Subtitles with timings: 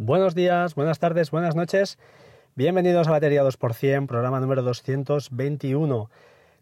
[0.00, 1.98] Buenos días, buenas tardes, buenas noches.
[2.54, 6.08] Bienvenidos a Batería 2%, programa número 221.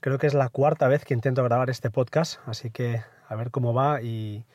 [0.00, 3.50] Creo que es la cuarta vez que intento grabar este podcast, así que a ver
[3.50, 4.46] cómo va y,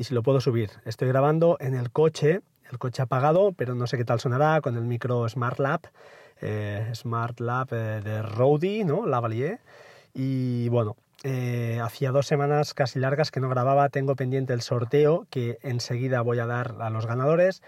[0.00, 0.70] si lo puedo subir.
[0.86, 2.40] Estoy grabando en el coche,
[2.70, 5.82] el coche apagado, pero no sé qué tal sonará con el micro Smart Lab,
[6.40, 9.04] eh, Smart Lab eh, de Rode, ¿no?
[9.06, 9.60] Lavalier.
[10.14, 15.26] Y bueno, eh, hacía dos semanas casi largas que no grababa, tengo pendiente el sorteo
[15.28, 17.62] que enseguida voy a dar a los ganadores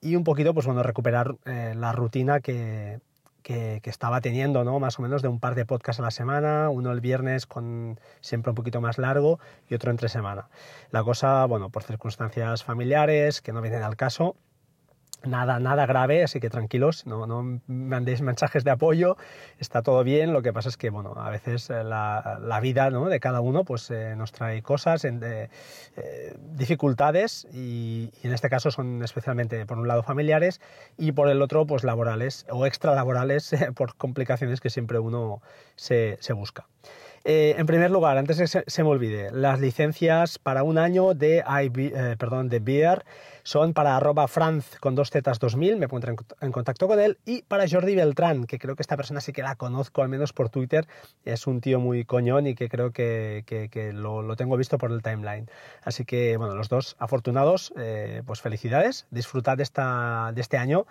[0.00, 3.00] y un poquito, pues bueno, recuperar eh, la rutina que,
[3.42, 4.78] que, estaba teniendo, ¿no?
[4.78, 7.98] Más o menos de un par de podcasts a la semana, uno el viernes con
[8.20, 10.48] siempre un poquito más largo y otro entre semana.
[10.90, 14.36] La cosa, bueno, por circunstancias familiares que no vienen al caso,
[15.24, 19.18] Nada, nada grave, así que tranquilos, no, no mandéis mensajes de apoyo,
[19.58, 22.88] está todo bien, lo que pasa es que, bueno, a veces eh, la, la vida
[22.88, 23.06] ¿no?
[23.08, 25.48] de cada uno pues, eh, nos trae cosas, en, eh,
[26.54, 30.60] dificultades y, en este caso son especialmente por un lado familiares
[30.96, 35.42] y por el otro pues laborales o extralaborales por complicaciones que siempre uno
[35.76, 36.66] se, se busca.
[37.22, 41.44] En primer lugar, antes que se, me olvide, las licencias para un año de,
[42.18, 43.04] perdón, de Beer
[43.42, 47.68] son para franz con dos zetas 2000, me pondré en, contacto con él, y para
[47.68, 50.86] Jordi Beltrán, que creo que esta persona sí que la conozco, al menos por Twitter,
[51.24, 53.44] es un tío muy coñón y que creo que,
[53.94, 55.48] lo, tengo visto por el timeline.
[55.82, 60.86] Así que, bueno, los dos afortunados, eh, pues felicidades, disfrutad de, esta, de este año.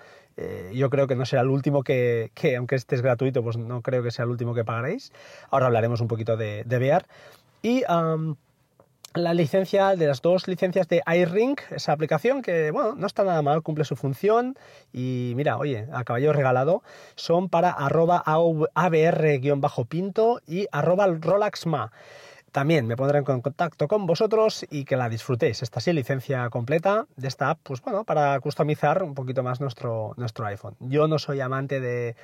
[0.74, 4.04] yo creo que no será el último que, aunque este es gratuito, pues no creo
[4.04, 5.12] que sea el último que pagaréis.
[5.52, 6.80] Ahora hablaremos un poquito de, de.
[7.62, 7.84] Y
[9.14, 13.42] la licencia de las dos licencias de iRing, esa aplicación que, bueno, no está nada
[13.42, 14.58] mal, cumple su función
[14.94, 16.84] y mira, oye, a caballo regalado,
[17.16, 18.24] son para arroba
[18.74, 21.92] abr-pinto y arroba rolaxma.
[22.52, 25.62] También me pondré en contacto con vosotros y que la disfrutéis.
[25.62, 30.14] Esta sí, licencia completa de esta app, pues bueno, para customizar un poquito más nuestro,
[30.18, 30.76] nuestro iPhone.
[30.80, 32.16] Yo no soy amante de,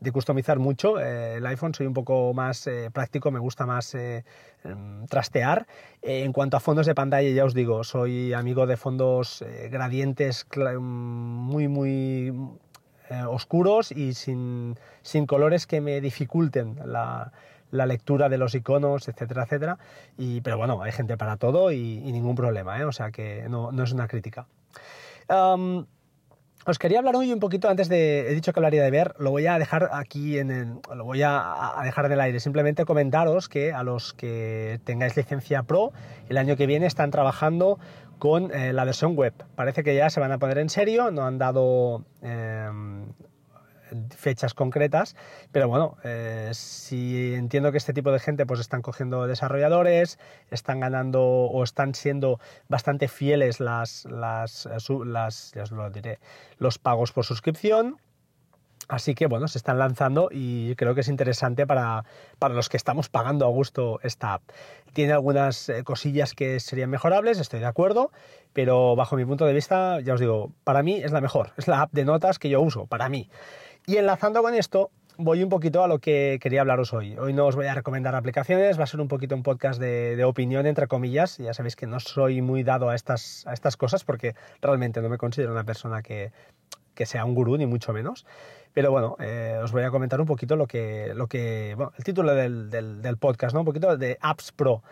[0.00, 1.00] de customizar mucho.
[1.00, 4.24] Eh, el iPhone soy un poco más eh, práctico, me gusta más eh,
[4.64, 5.66] em, trastear.
[6.02, 10.46] en cuanto a fondos de pantalla, ya os digo, soy amigo de fondos gradientes
[10.80, 12.32] muy, muy
[13.28, 17.32] oscuros y sin, sin, colores que me dificulten la,
[17.70, 19.78] la, lectura de los iconos, etcétera, etcétera.
[20.16, 23.82] Y, pero bueno, hay gente para todo y, ningún problema, o sea que no, no
[23.82, 24.46] es una crítica.
[26.68, 28.28] Os quería hablar hoy un poquito antes de.
[28.28, 30.80] He dicho que hablaría de ver, lo voy a dejar aquí en el.
[30.92, 32.40] Lo voy a, dejar en el aire.
[32.40, 35.92] Simplemente comentaros que a los que tengáis licencia Pro,
[36.28, 37.78] el año que viene están trabajando
[38.18, 39.32] con eh, la versión web.
[39.54, 42.04] Parece que ya se van a poner en serio, no han dado.
[42.20, 43.06] Em,
[44.16, 45.16] fechas concretas,
[45.52, 50.18] pero bueno, eh, si entiendo que este tipo de gente pues están cogiendo desarrolladores,
[50.50, 54.68] están ganando o están siendo bastante fieles las, las,
[55.04, 56.18] las lo diré,
[56.58, 57.98] los pagos por suscripción,
[58.88, 62.04] Así que bueno, se están lanzando y creo que es interesante para,
[62.38, 64.42] para, los que estamos pagando a gusto esta app.
[64.92, 68.12] Tiene algunas eh, cosillas que serían mejorables, estoy de acuerdo,
[68.52, 71.52] pero bajo mi punto de vista, ya os digo, para mí es la mejor.
[71.56, 73.28] Es la app de notas que yo uso, para mí.
[73.86, 77.16] Y enlazando con esto, voy un poquito a lo que quería hablaros hoy.
[77.18, 80.22] Hoy no os voy a recomendar aplicaciones, va a ser un poquito un podcast de,
[80.24, 81.38] opinión, entre comillas.
[81.38, 85.08] Ya sabéis que no soy muy dado a estas, a estas cosas porque realmente no
[85.08, 86.32] me considero una persona que,
[86.96, 88.26] que sea un gurú, ni mucho menos.
[88.74, 92.02] Pero bueno, eh, os voy a comentar un poquito lo que, lo que bueno, el
[92.02, 93.60] título del, del, podcast, ¿no?
[93.60, 94.82] Un poquito de Apps Pro.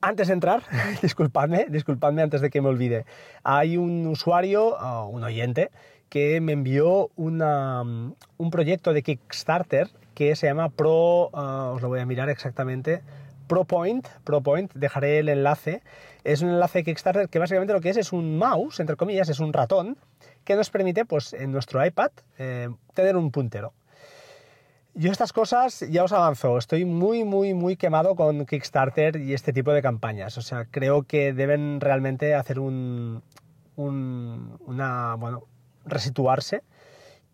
[0.00, 0.62] antes de entrar,
[1.02, 3.04] disculpadme, disculpadme antes de que me olvide.
[3.42, 4.76] Hay un usuario,
[5.08, 5.70] un oyente,
[6.08, 12.00] que me envió un proyecto de Kickstarter que se llama Pro, ah, os lo voy
[12.00, 13.02] a mirar exactamente,
[13.52, 15.82] ProPoint, ProPoint, dejaré el enlace.
[16.24, 19.40] Es un enlace Kickstarter que básicamente lo que es es un mouse, entre comillas, es
[19.40, 19.98] un ratón,
[20.44, 23.74] que nos permite, pues, en nuestro iPad, eh, tener un puntero.
[24.94, 29.52] Yo estas cosas ya os avanzo, estoy muy, muy, muy quemado con Kickstarter y este
[29.52, 30.38] tipo de campañas.
[30.38, 33.22] O sea, creo que deben realmente hacer un,
[33.76, 35.42] un una, bueno,
[35.84, 36.62] resituarse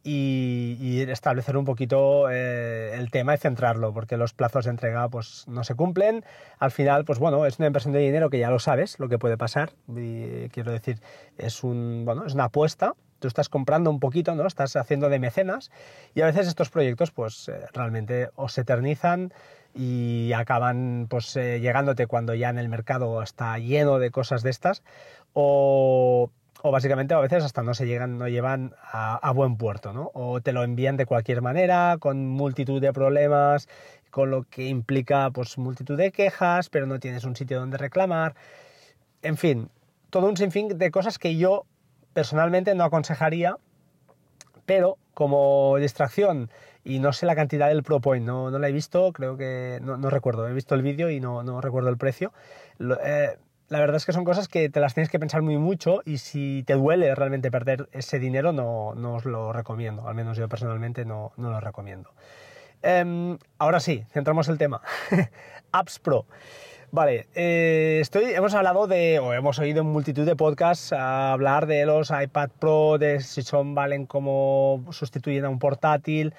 [0.08, 5.44] y, establecer un poquito eh, el tema y centrarlo, porque los plazos de entrega pues,
[5.48, 6.24] no se cumplen.
[6.58, 9.18] Al final, pues bueno, es una inversión de dinero que ya lo sabes, lo que
[9.18, 9.72] puede pasar.
[9.86, 11.00] quiero decir,
[11.36, 12.94] es, un, bueno, es una apuesta.
[13.18, 14.46] Tú estás comprando un poquito, ¿no?
[14.46, 15.70] Estás haciendo de mecenas
[16.14, 19.32] y a veces estos proyectos pues eh, realmente o se eternizan
[19.74, 24.50] y acaban pues eh, llegándote cuando ya en el mercado está lleno de cosas de
[24.50, 24.84] estas
[25.32, 26.30] o
[26.62, 30.10] o básicamente a veces hasta no se llegan, no llevan a, buen puerto, ¿no?
[30.14, 33.68] O te lo envían de cualquier manera, con multitud de problemas,
[34.10, 38.34] con lo que implica pues multitud de quejas, pero no tienes un sitio donde reclamar.
[39.22, 39.70] En fin,
[40.10, 41.64] todo un sinfín de cosas que yo
[42.12, 43.56] personalmente no aconsejaría,
[44.66, 46.50] pero como distracción
[46.84, 49.96] y no sé la cantidad del ProPoint, no, no la he visto, creo que no,
[50.10, 52.32] recuerdo, he visto el vídeo y no, no, recuerdo el precio.
[53.04, 53.36] Eh,
[53.68, 56.18] la verdad es que son cosas que te las tienes que pensar muy mucho y
[56.18, 60.48] si te duele realmente perder ese dinero no, no os lo recomiendo, al menos yo
[60.48, 62.10] personalmente no, no lo recomiendo.
[62.82, 64.80] Em, ahora sí, centramos el tema.
[65.72, 66.26] Apps Pro.
[66.90, 71.84] Vale, eh, estoy, hemos hablado de, o hemos oído en multitud de podcasts hablar de
[71.84, 76.32] los iPad Pro, de si son, valen como sustituyen a un portátil.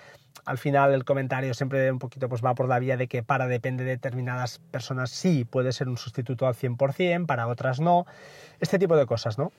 [0.45, 3.47] Al final el comentario siempre un poquito pues va por la vía de que para
[3.47, 8.05] depende de determinadas personas sí puede ser un sustituto al 100%, para otras no.
[8.59, 9.51] Este tipo de cosas, ¿no?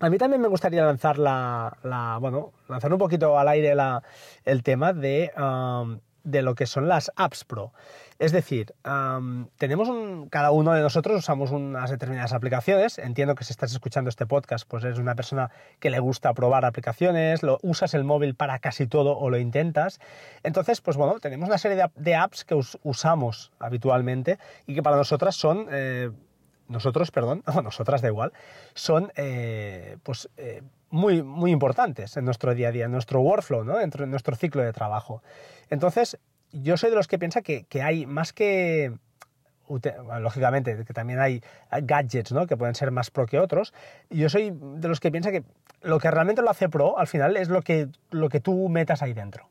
[0.00, 3.74] A mí también me gustaría lanzar la, bueno, lanzar un poquito al aire
[4.44, 5.30] el tema de,
[6.24, 7.72] de lo que son las apps Pro.
[8.18, 8.74] Es decir,
[9.56, 12.98] tenemos un, cada uno de nosotros usamos unas determinadas aplicaciones.
[12.98, 16.66] Entiendo que si estás escuchando este podcast, pues eres una persona que le gusta probar
[16.66, 20.00] aplicaciones, lo, usas el móvil para casi todo o lo intentas.
[20.42, 25.34] Entonces, pues bueno, tenemos una serie de, apps que usamos habitualmente y que para nosotras
[25.34, 25.66] son...
[25.70, 26.10] Eh,
[26.70, 28.32] nosotros, perdón, o nosotras da igual,
[28.74, 33.64] son eh, pues, eh, muy, muy importantes en nuestro día a día, en nuestro workflow,
[33.64, 33.74] ¿no?
[34.06, 35.22] nuestro ciclo de trabajo.
[35.68, 36.18] Entonces,
[36.52, 38.92] yo soy de los que piensa que, hay más que
[40.20, 41.40] lógicamente, que también hay
[41.82, 42.48] gadgets, ¿no?
[42.48, 43.72] Que pueden ser más pro que otros.
[44.08, 45.44] Yo soy de los que piensa que
[45.82, 49.00] lo que realmente lo hace pro, al final, es lo que, lo que tú metas
[49.00, 49.49] ahí dentro.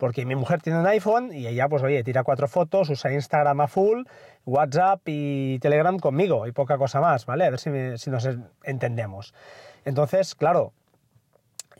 [0.00, 3.60] Porque mi mujer tiene un iPhone y ella, pues oye, tira cuatro fotos, usa Instagram
[3.60, 4.04] a full,
[4.46, 7.44] WhatsApp y Telegram conmigo y poca cosa más, ¿vale?
[7.44, 8.26] A ver si, nos
[8.64, 9.34] entendemos.
[9.84, 10.72] Entonces, claro,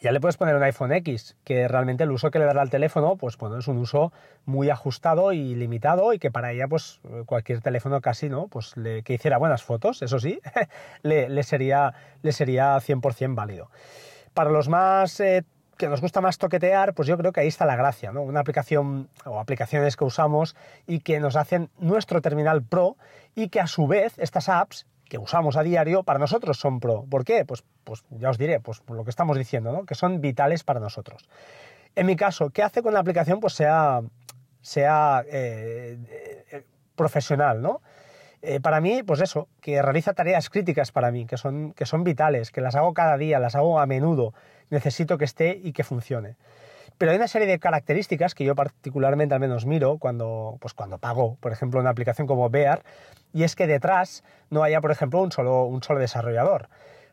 [0.02, 2.68] ya le puedes poner un iPhone X, que realmente el uso que le dará al
[2.68, 4.12] teléfono, pues bueno, es un uso
[4.44, 8.48] muy ajustado y limitado y que para ella, pues cualquier teléfono casi, ¿no?
[8.48, 10.42] Pues que hiciera buenas fotos, eso sí,
[11.02, 13.70] le, sería, le sería 100% válido.
[14.34, 15.20] Para los más...
[15.20, 15.42] Eh,
[15.80, 18.20] que nos gusta más toquetear, pues yo creo que ahí está la gracia, ¿no?
[18.20, 20.54] Una aplicación o aplicaciones que usamos
[20.86, 22.98] y que nos hacen nuestro terminal pro
[23.34, 27.06] y que a su vez estas apps que usamos a diario, para nosotros son pro.
[27.08, 27.46] ¿Por qué?
[27.46, 29.86] Pues, pues ya os diré, pues por lo que estamos diciendo, ¿no?
[29.86, 31.30] que son vitales para nosotros.
[31.96, 33.40] En mi caso, ¿qué hace con la aplicación?
[33.40, 34.02] Pues sea,
[34.60, 35.98] sea eh,
[36.52, 37.80] eh, profesional, ¿no?
[38.42, 42.04] Eh, para mí, pues eso, que realiza tareas críticas para mí, que son, que son
[42.04, 44.32] vitales, que las hago cada día, las hago a menudo,
[44.70, 46.36] necesito que esté y que funcione.
[47.00, 50.98] Pero hay una serie de características que yo particularmente al menos miro cuando, pues cuando
[50.98, 52.82] pago, por ejemplo, una aplicación como Bear,
[53.32, 56.68] y es que detrás no haya, por ejemplo, un solo, un solo desarrollador.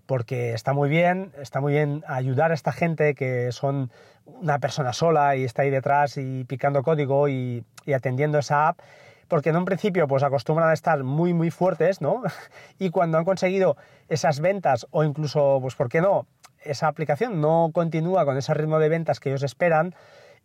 [0.06, 3.92] Porque está muy bien, está muy bien ayudar a esta gente que son
[4.26, 8.80] una persona sola y está ahí detrás y picando código y, y atendiendo esa app,
[9.28, 12.24] porque en un principio pues acostumbran a estar muy muy fuertes, ¿no?
[12.80, 13.78] Y cuando han conseguido
[14.10, 16.28] esas ventas o incluso, pues ¿por qué no?
[16.70, 19.96] Esa aplicación no continúa con ese ritmo de ventas que ellos esperan,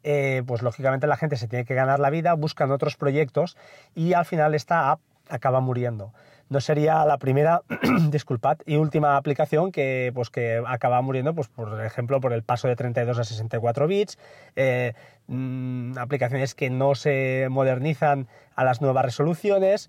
[0.04, 3.56] eh, pues lógicamente la gente se tiene que ganar la vida, buscan otros proyectos
[3.94, 6.12] y al final esta app acaba muriendo.
[6.48, 7.62] No sería la primera,
[8.10, 12.68] disculpad, y última aplicación que, pues, que acaba muriendo, pues, por ejemplo, por el paso
[12.68, 14.18] de 32 a 64 bits,
[14.56, 14.92] eh,
[15.28, 19.88] mm, aplicaciones que no se modernizan a las nuevas resoluciones,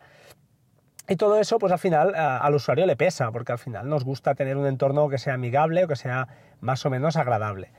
[1.07, 4.35] y todo eso, pues al final al usuario le pesa, porque al final nos gusta
[4.35, 6.27] tener un entorno que sea amigable o que sea
[6.61, 7.71] más o menos agradable.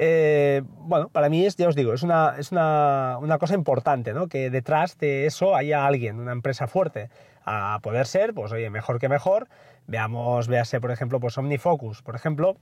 [0.00, 4.12] Eh, bueno, para mí es, ya os digo, es una, es una, una, cosa importante,
[4.12, 4.28] ¿no?
[4.28, 7.10] Que detrás de eso haya alguien, una empresa fuerte.
[7.44, 9.48] A poder ser, pues oye, mejor que mejor.
[9.86, 12.58] Veamos, véase, por ejemplo, pues OmniFocus, por ejemplo,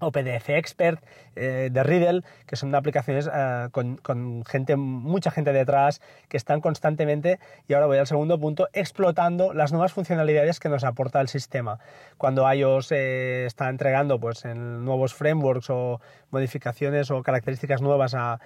[0.00, 1.02] o PDF Expert
[1.36, 7.38] eh, de Riddle, que son aplicaciones eh, con, gente, mucha gente detrás, que están constantemente,
[7.66, 11.78] y ahora voy al segundo punto, explotando las nuevas funcionalidades que nos aporta el sistema.
[12.16, 16.00] Cuando iOS eh, está entregando pues, nuevos frameworks o
[16.30, 18.40] modificaciones o características nuevas a,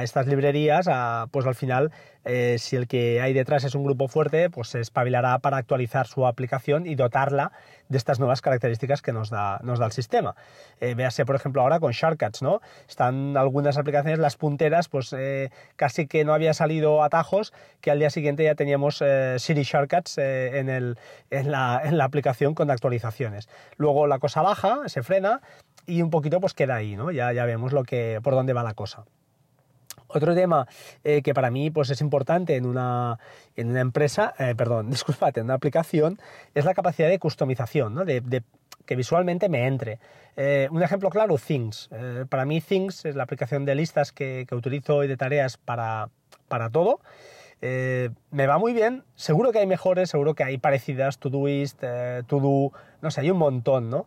[0.00, 0.88] estas librerías,
[1.30, 1.90] pues al final,
[2.56, 6.26] si el que hay detrás es un grupo fuerte, pues se espabilará para actualizar su
[6.26, 7.52] aplicación y dotarla
[7.88, 10.34] de estas nuevas características que nos da, nos da el sistema.
[10.80, 12.60] Eh, véase, por ejemplo, ahora con Shortcuts, ¿no?
[12.88, 17.98] Están algunas aplicaciones, las punteras, pues eh, casi que no había salido atajos, que al
[17.98, 20.96] día siguiente ya teníamos eh, Siri Shortcuts en
[21.30, 23.48] la aplicación con actualizaciones.
[23.76, 25.40] Luego la cosa baja, se frena
[25.86, 27.10] y un poquito pues queda ahí, ¿no?
[27.10, 29.04] Ya, ya vemos lo que, por dónde va la cosa.
[30.14, 30.66] Otro tema
[31.04, 33.18] eh, que para mí pues, es importante en una,
[33.56, 36.18] en una empresa, eh, perdón, disculpate, en una aplicación,
[36.54, 38.04] es la capacidad de customización, ¿no?
[38.04, 38.42] de,
[38.84, 40.00] que visualmente me entre.
[40.36, 41.88] Eh, un ejemplo claro, Things.
[42.28, 46.08] para mí Things es la aplicación de listas que, que utilizo y de tareas para,
[46.48, 47.00] para todo.
[47.60, 52.72] Me va muy bien, seguro que hay mejores, seguro que hay parecidas, Todoist, eh, Todo,
[53.00, 54.06] no sé, hay un montón, ¿no?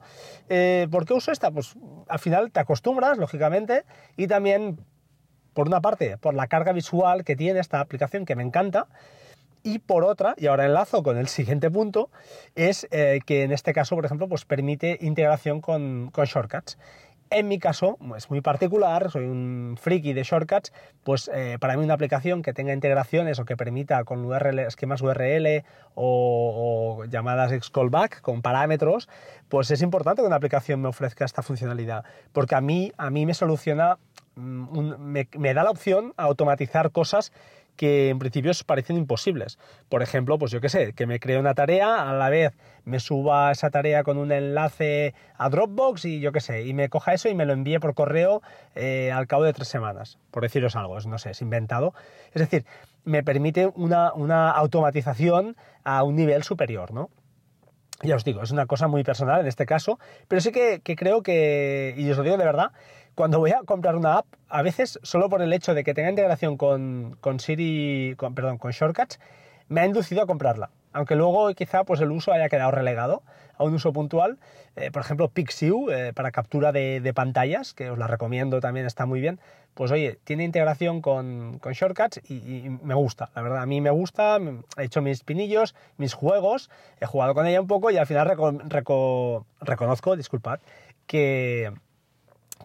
[0.91, 1.51] ¿Por qué uso esta?
[1.51, 1.73] Pues
[2.09, 3.85] al final te acostumbras, lógicamente,
[4.17, 4.77] y también,
[5.55, 8.85] por una parte, por la carga visual que tiene esta aplicación que me encanta,
[9.63, 12.11] y por otra, y ahora enlazo con el siguiente punto,
[12.53, 16.77] es eh, que en este caso, por ejemplo, pues permite integración con, shortcuts.
[17.35, 20.71] En mi caso, es muy particular, soy un friki de shortcuts,
[21.03, 25.01] pues eh, para mí una aplicación que tenga integraciones o que permita con URL, esquemas
[25.01, 25.65] URL
[25.95, 29.09] o, o llamadas callback con parámetros,
[29.49, 33.25] pues es importante que una aplicación me ofrezca esta funcionalidad, porque a mí, a mí
[33.25, 33.97] me soluciona,
[34.35, 37.33] mm, me, me da la opción a automatizar cosas
[37.75, 39.57] que en principio parecen imposibles.
[39.89, 42.53] Por ejemplo, pues yo qué sé, que me cree una tarea, a la vez
[42.83, 46.89] me suba esa tarea con un enlace a Dropbox y yo qué sé, y me
[46.89, 48.41] coja eso y me lo envíe por correo
[48.75, 51.93] eh, al cabo de tres semanas, por deciros algo, no sé, es inventado.
[52.33, 52.65] Es decir,
[53.03, 57.09] me permite una, una automatización a un nivel superior, ¿no?
[58.05, 61.23] Ya os digo, es una cosa muy personal en este caso, pero sí que, creo
[61.23, 62.71] que, y os lo digo de verdad,
[63.15, 66.09] cuando voy a comprar una app, a veces solo por el hecho de que tenga
[66.09, 69.19] integración con, con Siri, perdón, con Shortcuts,
[69.67, 70.69] me ha inducido a comprarla.
[70.95, 73.21] Aunque luego quizá pues el uso haya quedado relegado
[73.57, 74.37] a un uso puntual.
[74.77, 79.05] Eh, por ejemplo, Pixiu eh, para captura de, pantallas, que os la recomiendo también, está
[79.05, 79.41] muy bien.
[79.73, 83.29] Pues oye, tiene integración con, con Shortcuts y, me gusta.
[83.35, 84.37] La verdad, a mí me gusta.
[84.77, 86.69] He hecho mis pinillos, mis juegos,
[87.01, 88.27] he jugado con ella un poco y al final
[89.59, 90.61] reconozco, disculpad,
[91.07, 91.73] que,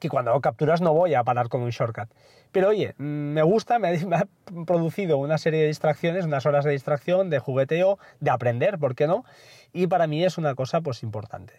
[0.00, 2.09] que cuando capturas no voy a parar con un shortcut.
[2.50, 4.26] Pero oye, mm, me gusta, me ha,
[4.66, 9.07] producido una serie de distracciones, unas horas de distracción, de jugueteo, de aprender, ¿por qué
[9.07, 9.25] no?
[9.73, 11.54] Y para mí es una cosa pues importante.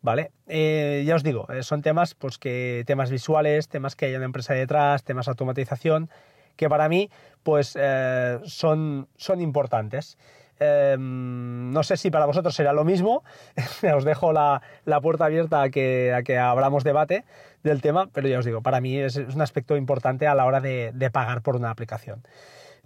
[0.00, 0.30] ¿Vale?
[0.46, 4.26] Eh, ya os digo, eh, son temas, pues que, temas visuales, temas que hay una
[4.26, 6.08] empresa detrás, temas de automatización,
[6.54, 7.10] que para mí,
[7.42, 10.18] pues eh, son, son importantes.
[10.60, 13.22] Em, no sé si para vosotros será lo mismo,
[13.96, 14.60] os dejo la,
[15.00, 17.24] puerta abierta a que, que abramos debate
[17.62, 20.60] del tema, pero ya os digo, para mí es, un aspecto importante a la hora
[20.60, 22.22] de, pagar por una aplicación.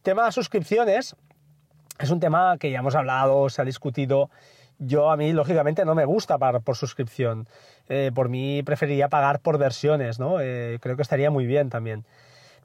[0.03, 1.17] Tema de suscripciones
[1.99, 4.31] es un tema que ya hemos hablado, se ha discutido.
[4.79, 7.47] Yo a mí, lógicamente, no me gusta pagar por suscripción.
[7.89, 10.41] Eh, por mí preferiría pagar por versiones, ¿no?
[10.41, 12.05] Eh, creo que estaría muy bien también.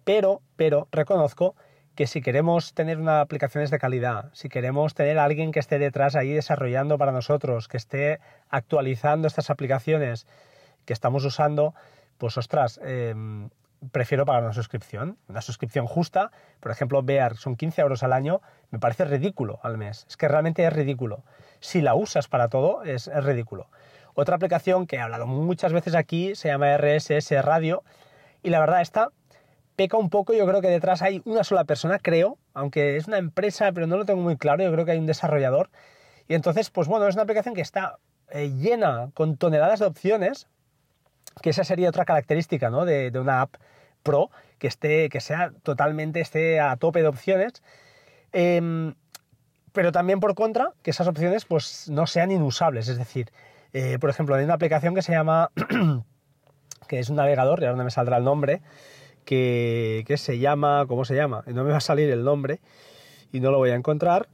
[0.04, 1.56] Pero, pero, reconozco
[1.98, 5.80] que si queremos tener una aplicaciones de calidad, si queremos tener a alguien que esté
[5.80, 10.27] detrás ahí desarrollando para nosotros, que esté actualizando estas aplicaciones
[10.86, 11.74] que estamos usando,
[12.20, 13.50] pues ostras, em,
[13.92, 16.30] prefiero pagar una suscripción, una suscripción justa.
[16.60, 20.06] Por ejemplo, Bear son 15 euros al año, me parece ridículo al mes.
[20.08, 21.24] Es que realmente es ridículo.
[21.62, 23.72] Si la usas para todo, es, es ridículo.
[24.13, 27.84] Otra aplicación que he hablado muchas veces aquí se llama RSS Radio
[28.44, 29.10] y la verdad está
[29.77, 33.19] peca un poco, yo creo que detrás hay una sola persona, creo, aunque es una
[33.19, 35.69] empresa, pero no lo tengo muy claro, yo creo que hay un desarrollador.
[36.27, 38.00] Y entonces, pues bueno, es una aplicación que está
[38.31, 40.48] eh, llena con toneladas de opciones,
[41.43, 42.86] que esa sería otra característica ¿no?
[42.86, 43.55] de, una app
[44.01, 47.62] pro, que, esté, que sea totalmente, esté a tope de opciones.
[48.34, 48.96] Em,
[49.74, 52.88] pero también por contra, que esas opciones pues no sean inusables.
[52.88, 53.31] Es decir,
[53.74, 55.51] eh, por ejemplo, hay una aplicación que se llama,
[56.88, 58.63] que es un navegador, y ahora no me saldrá el nombre,
[59.27, 61.43] que, se llama, ¿cómo se llama?
[61.48, 62.62] No me va a salir el nombre
[63.34, 64.29] y no lo voy a encontrar,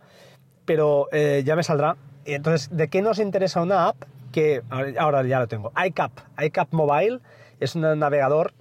[0.65, 1.97] pero eh, ya me saldrá.
[2.25, 4.03] Entonces, ¿de qué nos interesa una app?
[4.31, 4.61] Que
[4.97, 5.71] ahora ya lo tengo.
[5.83, 7.19] iCap, iCap Mobile
[7.59, 8.53] es un navegador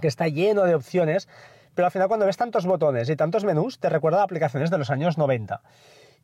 [0.00, 1.28] que está lleno de opciones,
[1.74, 4.78] pero al final cuando ves tantos botones y tantos menús, te recuerda a aplicaciones de
[4.78, 5.62] los años 90.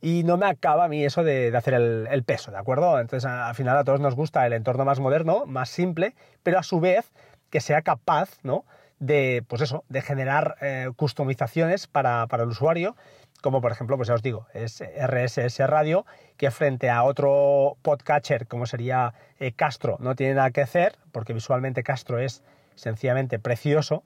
[0.03, 3.01] Y no me acaba a mí eso de, hacer el, el, peso, ¿de acuerdo?
[3.01, 6.63] Entonces al final a todos nos gusta el entorno más moderno, más simple, pero a
[6.63, 7.13] su vez
[7.51, 8.65] que sea capaz, ¿no?
[8.99, 12.97] De, pues eso, de generar eh, customizaciones para, el usuario,
[13.43, 18.47] como por ejemplo, pues ya os digo, es RSS Radio, que frente a otro podcatcher
[18.47, 22.43] como sería eh, Castro no tiene nada que hacer, porque visualmente Castro es
[22.75, 24.03] sencillamente precioso,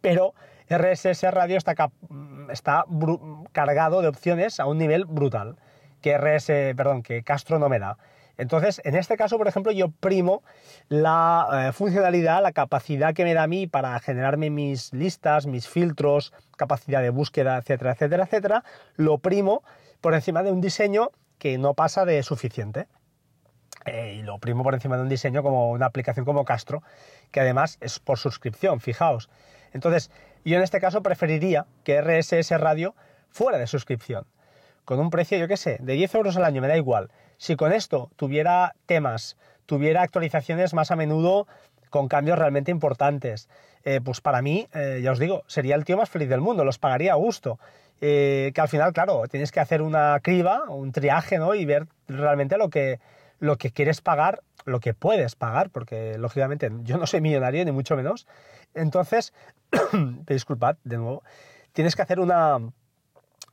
[0.00, 0.34] pero
[0.68, 1.74] RSS Radio está,
[2.50, 2.84] está
[3.52, 5.56] cargado de opciones a un nivel brutal,
[6.00, 7.98] que RS, perdón, que Castro no me da.
[8.36, 10.42] Entonces, en este caso, por ejemplo, yo primo
[10.88, 15.68] la eh, funcionalidad, la capacidad que me da a mí para generarme mis listas, mis
[15.68, 18.64] filtros, capacidad de búsqueda, etcétera, etcétera, etcétera,
[18.96, 19.62] lo primo
[20.00, 22.86] por encima de un diseño que no pasa de suficiente.
[23.86, 26.82] Eh, y lo primo por encima de un diseño como una aplicación como Castro,
[27.30, 29.30] que además es por suscripción, fijaos.
[29.72, 30.10] Entonces,
[30.44, 32.94] yo en este caso preferiría que RSS Radio
[33.30, 34.26] fuera de suscripción,
[34.84, 37.10] con un precio, yo qué sé, de 10 euros al año, me da igual
[37.40, 41.46] si con esto tuviera temas, tuviera actualizaciones más a menudo
[41.88, 43.48] con cambios realmente importantes.
[43.82, 46.66] Eh, pues para mí, eh, ya os digo, sería el tío más feliz del mundo,
[46.66, 47.58] los pagaría a gusto.
[47.98, 51.54] que al final, claro, tienes que hacer una criba, un triaje, ¿no?
[51.54, 53.00] Y ver realmente lo que,
[53.38, 57.72] lo que quieres pagar, lo que puedes pagar, porque lógicamente yo no soy millonario, ni
[57.72, 58.26] mucho menos.
[58.74, 59.32] Entonces,
[60.26, 61.22] disculpad de nuevo,
[61.72, 62.58] tienes que hacer una,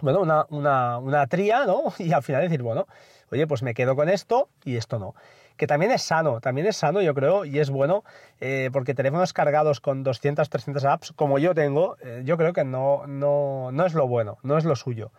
[0.01, 1.93] bueno, una, una, una tría, ¿no?
[1.99, 2.87] Y al final decir, bueno,
[3.31, 5.15] oye, pues me quedo con esto y esto no.
[5.55, 8.03] Que también es sano, también es sano, yo creo, y es bueno,
[8.39, 12.63] eh, porque teléfonos cargados con 200, 300 apps, como yo tengo, eh, yo creo que
[12.63, 15.11] no, no, no, es lo bueno, no es lo suyo.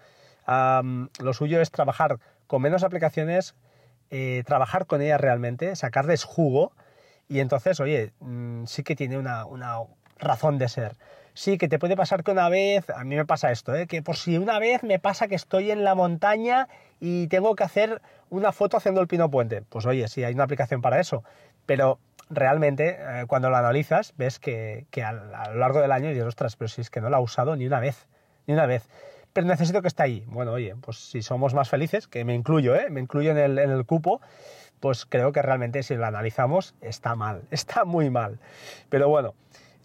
[0.46, 3.56] lo suyo es trabajar con menos aplicaciones,
[4.10, 6.72] eh, trabajar con ellas realmente, sacarles jugo,
[7.28, 9.80] y entonces, oye, mm, sí que tiene una, una
[10.18, 10.96] razón de ser
[11.38, 13.86] sí, que te puede pasar que una vez, a mí me pasa esto, ¿eh?
[13.86, 16.68] que por si una vez me pasa que estoy en la montaña
[16.98, 19.62] y tengo que hacer una foto haciendo el pino puente.
[19.62, 21.22] Pues oye, sí, hay una aplicación para eso,
[21.64, 26.56] pero realmente eh, cuando lo analizas ves que, a, lo largo del año dices, ostras,
[26.56, 28.08] pero si es que no la he usado ni una vez,
[28.48, 28.88] ni una vez.
[29.32, 30.24] Pero necesito que esté ahí.
[30.26, 32.90] Bueno, oye, pues si somos más felices, que me incluyo, ¿eh?
[32.90, 34.20] me incluyo en el, en el cupo,
[34.80, 38.40] pues creo que realmente si lo analizamos está mal, está muy mal.
[38.88, 39.34] Pero bueno,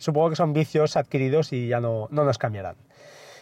[0.03, 2.75] supongo que son vicios adquiridos y ya no, no nos cambiarán.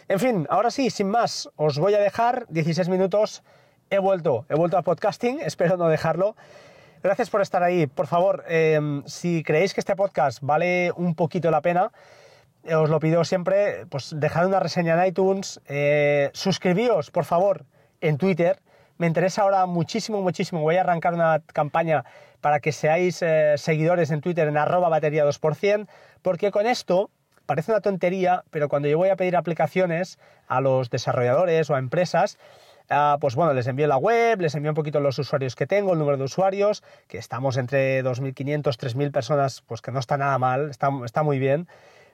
[0.08, 3.42] En fin, ahora sí, sin más, os voy a dejar 16 minutos.
[3.90, 6.36] He vuelto, he vuelto a podcasting, espero no dejarlo.
[7.02, 7.86] Gracias por estar ahí.
[7.86, 11.90] Por favor, em, si creéis que este podcast vale un poquito la pena,
[12.62, 17.64] eh, os lo pido siempre, pues dejad una reseña en iTunes, eh, suscribíos, por favor,
[18.00, 18.60] en Twitter.
[19.02, 20.60] Me interesa ahora muchísimo, muchísimo.
[20.60, 22.04] Voy a arrancar una campaña
[22.40, 25.88] para que seáis eh, seguidores en Twitter en arroba batería 2%.
[26.22, 27.10] Porque con esto
[27.44, 31.80] parece una tontería, pero cuando yo voy a pedir aplicaciones a los desarrolladores o a
[31.80, 32.38] empresas,
[32.90, 35.94] ah, pues bueno, les envío la web, les envío un poquito los usuarios que tengo,
[35.94, 40.38] el número de usuarios, que estamos entre 2.500, 3.000 personas, pues que no está nada
[40.38, 41.66] mal, está, está muy bien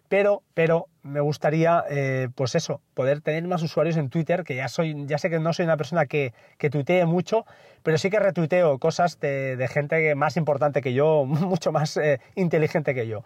[0.08, 4.68] pero, pero me gustaría, eh, pues eso, poder tener más usuarios en Twitter, que ya
[4.68, 7.44] soy, ya sé que no soy una persona que, que tuitee mucho,
[7.82, 12.94] pero sí que retuiteo cosas de, gente más importante que yo, mucho más eh, inteligente
[12.94, 13.22] que yo.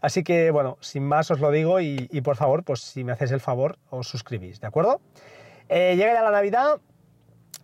[0.00, 3.32] Así que, bueno, sin más os lo digo y, por favor, pues si me hacéis
[3.32, 5.00] el favor, os suscribís, ¿de acuerdo?
[5.68, 6.78] Eh, llega ya la Navidad,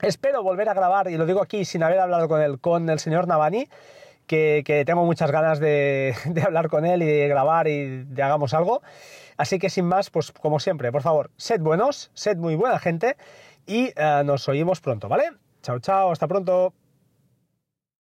[0.01, 2.99] espero volver a grabar, y lo digo aquí sin haber hablado con el, con el
[2.99, 3.68] señor Navani,
[4.33, 6.14] que, tengo muchas ganas de,
[6.45, 8.83] hablar con él y de grabar y de hagamos algo.
[9.37, 13.16] Así que sin más, pues como siempre, por favor, sed buenos, sed muy buena gente
[13.66, 15.25] y eh, nos oímos pronto, ¿vale?
[15.62, 16.75] Chao, chao, hasta pronto.